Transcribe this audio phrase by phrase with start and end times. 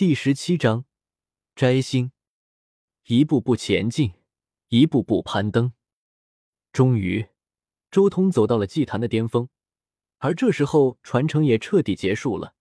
[0.00, 0.86] 第十七章
[1.54, 2.10] 摘星。
[3.08, 4.14] 一步步前进，
[4.68, 5.74] 一步步攀登，
[6.72, 7.26] 终于，
[7.90, 9.50] 周通走到了祭坛的巅峰。
[10.16, 12.54] 而这时候，传承也彻底结束了。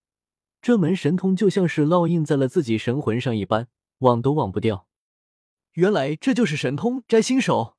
[0.62, 3.70] 这门神通就像是烙印在了自己神魂上一般，
[4.00, 4.90] 忘都忘不掉。
[5.76, 7.78] 原来这就是神通摘星手。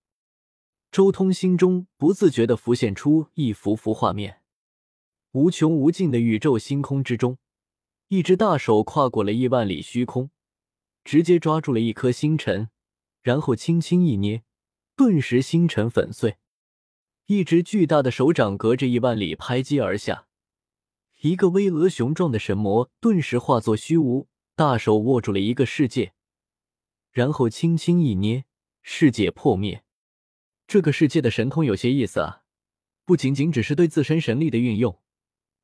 [0.91, 4.41] 周通心中不自觉的浮现出一幅幅画面：
[5.33, 7.37] 无穷无尽的宇宙星空之中，
[8.13, 10.31] 一只大手跨过了亿万里虚空，
[11.05, 12.68] 直接抓住了一颗星辰，
[13.23, 14.43] 然后轻轻一捏，
[14.96, 16.39] 顿时星辰粉碎。
[17.27, 20.27] 一只巨大的手掌隔着亿万里拍击而下，
[21.21, 26.13] 一个巍峨雄壮的神魔顿时化作虚无，大手握住了一个世界，
[27.13, 28.45] 然后轻轻一捏，
[28.82, 29.85] 世界破灭。
[30.67, 32.42] 这个世界的神通有些意思啊，
[33.05, 35.00] 不仅仅只是对自身神力的运用，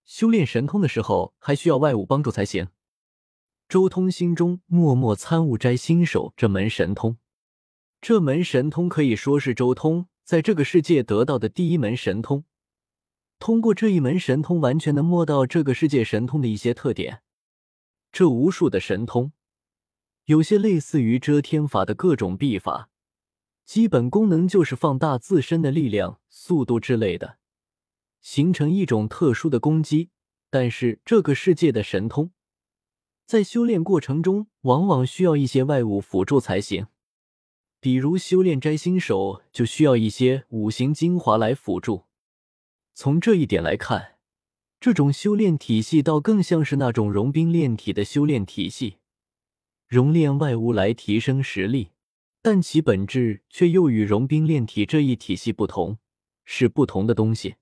[0.07, 2.69] 修炼神通的时候还需要外物帮助才行。
[3.69, 7.19] 周通心中默默参悟摘星手这门神通，
[8.01, 10.07] 这门神通可以说是周通。
[10.25, 12.45] 在这个世界得到的第一门神通，
[13.39, 17.23] 通过这一门神通，完全能摸到这个世界神通的一些特点。
[18.11, 19.31] 这无数的神通，
[20.25, 22.91] 有些类似于遮天法的各种秘法，
[23.65, 27.39] 基本功能就是放大自身的力量、速度之类的，
[28.27, 30.11] 形成一种特殊的攻击。
[30.51, 32.33] 但是这个世界的神通，
[33.25, 36.89] 在修炼过程中，往往需要一些外物辅助才行。
[37.79, 42.07] 比如修炼摘星手就需要一些五行精华来辅助。
[42.95, 44.17] 从这一点来看，
[44.81, 48.97] 这种修炼体系倒更像是那种融冰炼体的修炼体系，
[49.87, 51.91] 熔炼外物来提升实力，
[52.43, 55.99] 但其本质却又与融冰炼体这一体系不同，
[56.45, 57.55] 是不同的东西。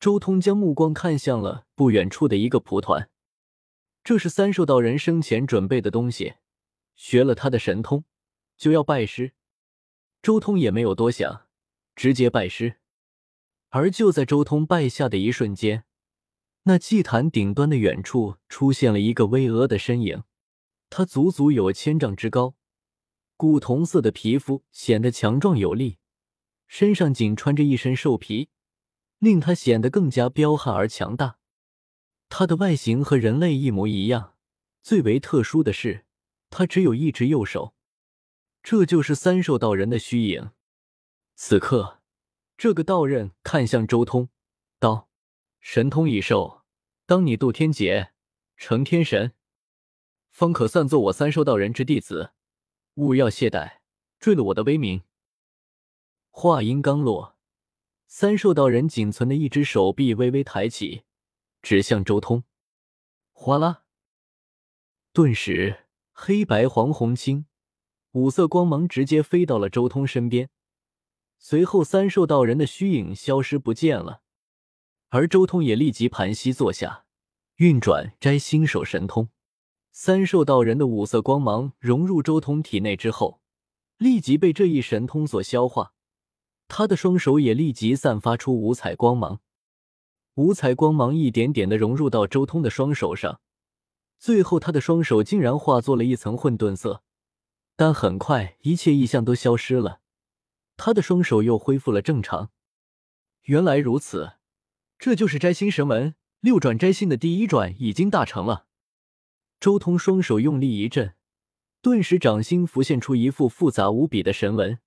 [0.00, 3.10] 周通将目光看向了不远处的一个蒲团，
[4.04, 6.34] 这是三兽道人生前准备的东西，
[6.94, 8.04] 学了他的神通。
[8.56, 9.32] 就要拜师，
[10.22, 11.46] 周通也没有多想，
[11.96, 12.76] 直接拜师。
[13.70, 15.84] 而就在周通拜下的一瞬间，
[16.62, 20.22] 那祭坛顶端的远处出现了一个巍峨的身影，
[20.90, 22.54] 他足足有千丈之高，
[23.36, 25.98] 古铜色的皮肤显得强壮有力，
[26.68, 28.48] 身上仅穿着一身兽皮，
[29.18, 31.38] 令他显得更加彪悍而强大。
[32.28, 34.34] 他的外形和人类一模一样，
[34.82, 36.04] 最为特殊的是，
[36.50, 37.74] 他只有一只右手。
[38.62, 40.50] 这就是三兽道人的虚影。
[41.34, 42.02] 此刻，
[42.56, 44.28] 这个道人看向周通，
[44.78, 45.08] 道
[45.60, 46.64] ：“神通已授，
[47.06, 48.12] 当你渡天劫，
[48.56, 49.32] 成天神，
[50.28, 52.32] 方可算作我三兽道人之弟子。
[52.96, 53.78] 勿要懈怠，
[54.18, 55.02] 坠了我的威名。”
[56.30, 57.37] 话音刚落，
[58.10, 61.02] 三兽道人仅存的一只手臂微微抬起，
[61.60, 62.42] 指向周通。
[63.32, 63.82] 哗啦，
[65.12, 67.44] 顿时，黑白黄红青。
[68.12, 70.48] 五色光芒直接飞到了周通身边，
[71.38, 74.22] 随后三兽道人的虚影消失不见了，
[75.10, 77.04] 而周通也立即盘膝坐下，
[77.56, 79.28] 运转摘星手神通。
[79.92, 83.42] 三兽道人的五色光芒融入周通体内之后，
[83.98, 85.92] 立即被这一神通所消化，
[86.68, 89.40] 他的双手也立即散发出五彩光芒，
[90.34, 93.40] 五彩光芒一点点的融入到周通的双手上，
[94.18, 97.02] 最后他的双手竟然化作了一层混沌色。
[97.74, 100.00] 但很快，一切异象都消失了，
[100.76, 102.50] 他的双手又恢复了正常。
[103.44, 104.32] 原来如此，
[104.98, 108.66] 这就是摘星神文六转摘星的第一转已经大成了。
[109.58, 111.14] 周通双手用力一震，
[111.80, 114.78] 顿时掌心浮现出一副复杂无比的神文。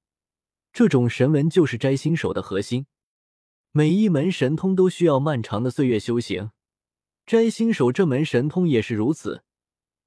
[0.74, 2.86] 这种神文就是摘星手的核心。
[3.72, 6.52] 每一门神通都需要漫长的岁月修行，
[7.26, 9.44] 摘星手这门神通也是如此，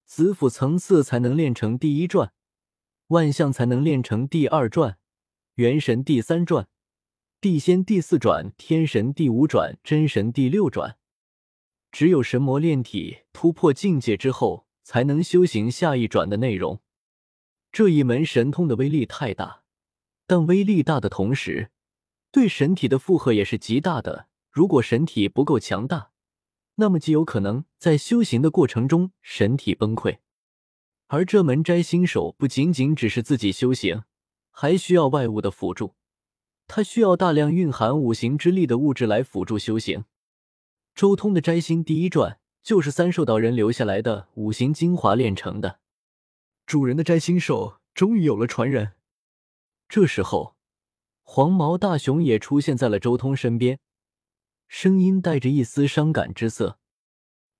[0.05, 2.33] 子府层次才能练成第一转。
[3.09, 4.99] 万象才能练成第二转，
[5.57, 6.69] 元神第三转，
[7.41, 10.97] 地仙第四转，天神第五转，真神第六转。
[11.93, 16.81] 只有神魔炼体突破境界之后，才能修行下一转的内容。
[17.71, 19.64] 这一门神通的威力太大，
[20.27, 21.71] 但威力大的同时，
[22.31, 24.29] 对神体的负荷也是极大的。
[24.51, 26.11] 如果神体不够强大，
[26.77, 30.19] 那么极有可能在修行的过程中神体崩溃。
[31.09, 34.05] 而这门摘星手不仅仅只是自己修行，
[34.51, 35.95] 还需要外物的辅助。
[36.67, 40.05] 它需要大量蕴含五行之力的物质来辅助修行。
[40.95, 45.81] 周通的摘星第一转就是三兽道人留下来的五行精华炼成的。
[46.65, 48.93] 主人的摘星手终于有了传人。
[49.89, 50.57] 这时候，
[51.23, 53.79] 黄毛大熊也出现在了周通身边，
[54.67, 56.79] 声音带着一丝伤感之色：“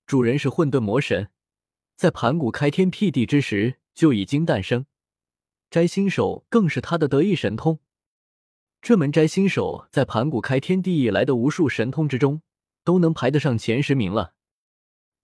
[0.07, 1.31] 主人是混沌魔神。”
[1.97, 4.87] 在盘古开天辟地之时就已经诞生。
[5.71, 7.79] 摘星手更是他的得意神通。
[8.83, 12.43] 这门摘星手在盘古开天地以来的无数神通之中，
[12.83, 14.35] 都能排得上前十名了。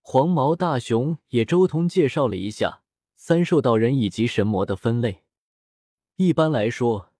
[0.00, 2.82] 黄毛大熊也周通介绍了一下
[3.16, 5.24] 三兽道人以及神魔的分类。
[6.22, 7.14] 一般来说，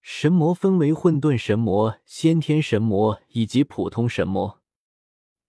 [0.00, 4.62] 神魔分为混沌神魔、先天神魔以及普通神魔。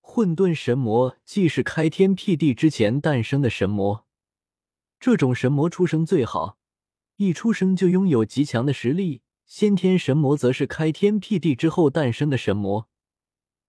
[0.01, 4.07] 混沌神魔既是开天辟地之前诞生的神魔，
[4.99, 6.57] 这种神魔出生最好，
[7.17, 12.89] 一出生就拥有极强的实力；先天神魔则是开天辟地之后诞生的神魔。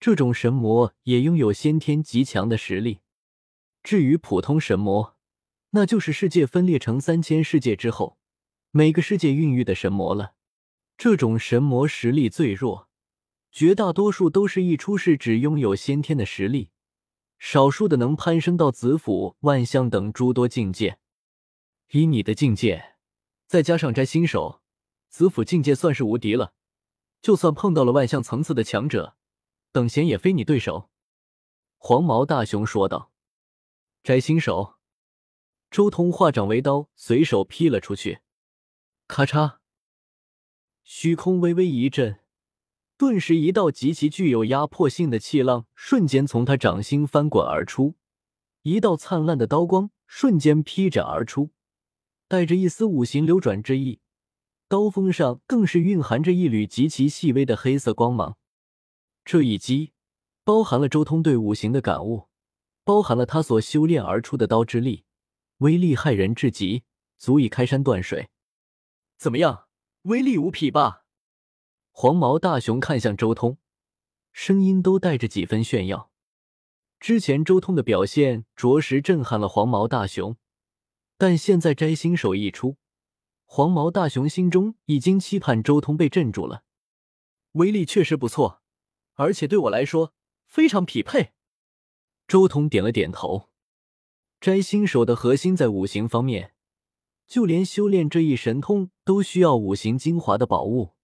[0.01, 3.01] 这种神魔也拥有先天极强的实力。
[3.83, 5.19] 至于普通神魔，
[5.73, 8.17] 那就是世界分裂成三千世界之后，
[8.73, 10.35] 每个世界孕育的神魔了。
[10.97, 12.89] 这种神魔实力最弱，
[13.51, 16.71] 绝大多数都是一出世只拥有先天的实力，
[17.39, 20.99] 少数的能攀升到子府、万象等诸多境界。
[21.91, 22.95] 以你的境界，
[23.47, 24.63] 再加上摘星手，
[25.09, 26.53] 子府境界算是无敌了。
[27.21, 29.17] 就算碰到了万象层次的强者。
[29.73, 30.91] 等闲也非你对手，
[31.79, 33.13] 黄毛大熊说道。
[34.03, 34.79] 摘星手，
[35.71, 38.19] 周通化掌为刀，随手劈了出去。
[39.11, 39.57] 咔嚓，
[40.85, 42.21] 虚空微微一震，
[42.97, 47.97] 顿时一道极其具有压迫性的气浪瞬间从他掌心翻滚而出，
[48.63, 51.51] 一道灿烂的刀光瞬间劈斩而出，
[52.29, 53.99] 带着一丝五行流转之意，
[54.69, 58.39] 刀锋上更是蕴含着一缕极其细微的黑色光芒。
[59.25, 59.91] 这一击
[60.45, 62.29] 包含了周通对五行的感悟，
[62.85, 65.03] 包含了他所修炼而出的刀之力，
[65.59, 66.85] 威力骇人至极，
[67.19, 68.31] 足以开山断水。
[69.21, 69.67] 怎么样，
[70.05, 71.05] 威力无匹吧？
[71.91, 73.59] 黄毛大熊看向周通，
[74.33, 76.11] 声音都带着几分炫耀。
[76.99, 80.39] 之前周通的表现着实震撼了黄毛大熊，
[81.19, 82.79] 但现在摘星手一出，
[83.45, 86.65] 黄毛大熊心中已经期盼周通被镇住了。
[87.53, 88.63] 威力确实不错。
[89.17, 90.15] 而且对我来说
[90.47, 91.35] 非常匹配。
[92.27, 93.51] 周通点了点头。
[94.41, 96.55] 摘星手的核心在五行方面，
[97.31, 100.95] 就连修炼这一神通都需要五行精华的宝物，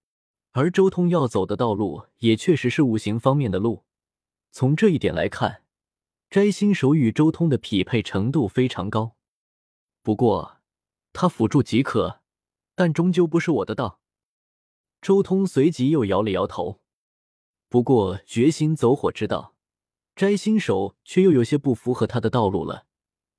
[0.50, 3.84] 而周通要走的道路也确实是五行方面的路。
[4.50, 5.62] 从这一点来看，
[6.28, 9.14] 摘星手与周通的匹配程度非常高。
[10.02, 10.56] 不过
[11.12, 12.20] 他辅助即可，
[12.74, 14.00] 但终究不是我的道。
[15.00, 16.80] 周通随即又摇了摇头。
[17.68, 19.54] 不过，决心走火之道，
[20.16, 22.86] 摘星手却又有些不符合他的道路了。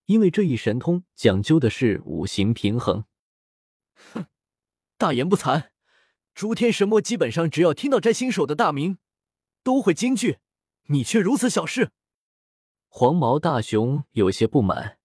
[0.07, 3.05] 因为这一神通讲究的是五行平衡。
[4.13, 4.25] 哼，
[4.97, 5.69] 大言不惭！
[6.33, 8.97] 诸天神魔基本上只要听到摘星手的大名，
[9.63, 10.39] 都会惊惧。
[10.87, 11.91] 你却如此小视。
[12.87, 14.97] 黄毛大熊有些不满。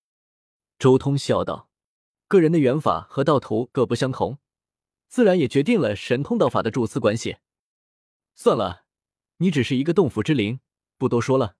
[0.78, 1.68] 周通笑道
[2.26, 4.38] ：“个人的缘法和道途各不相同，
[5.08, 7.36] 自然也决定了神通道法的主次关系。
[8.34, 8.80] 算了。”
[9.38, 10.60] 你只是一个洞府之灵，
[10.96, 11.56] 不多说了。